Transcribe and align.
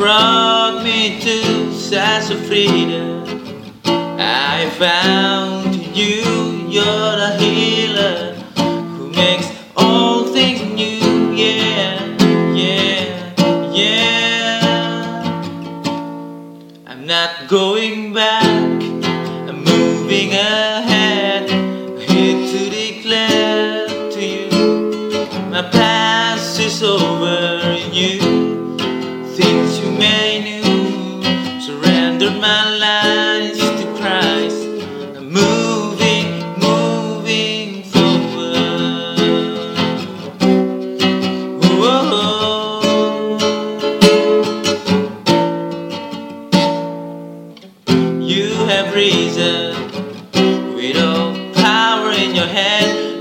brought 0.00 0.82
me 0.82 1.20
to 1.20 1.42
Sassafrida. 1.74 3.20
I 3.84 4.70
found 4.78 5.69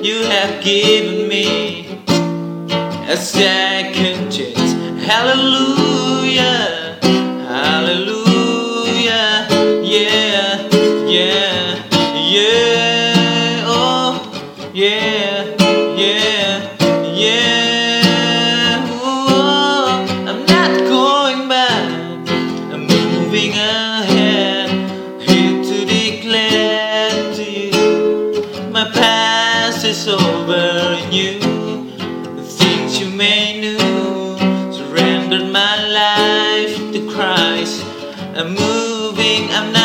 You 0.09 0.23
have 0.23 0.63
given 0.63 1.27
me 1.27 1.85
a 3.07 3.15
second 3.15 4.31
chance. 4.31 4.73
Hallelujah, 5.05 6.97
hallelujah, 7.47 9.45
yeah, 9.83 10.67
yeah, 11.05 11.75
yeah, 12.35 13.63
oh, 13.67 14.11
yeah, 14.73 15.55
yeah, 15.95 16.49
yeah. 17.13 18.87
Oh, 19.03 20.07
I'm 20.27 20.43
not 20.55 20.71
going 20.89 21.47
back. 21.47 22.29
I'm 22.73 22.87
moving 22.87 23.51
ahead, 23.51 24.69
here 25.21 25.63
to 25.63 25.85
declare 25.85 27.11
to 27.35 27.43
you 27.43 28.71
my 28.71 28.85
past 28.91 29.18
over 30.09 30.99
you. 31.11 31.39
The 32.35 32.43
things 32.43 32.99
you 32.99 33.09
may 33.09 33.61
know, 33.61 34.37
surrendered 34.71 35.51
my 35.51 35.75
life 35.87 36.75
to 36.93 37.07
Christ. 37.13 37.85
I'm 38.35 38.55
moving, 38.55 39.49
I'm 39.51 39.71
not 39.71 39.78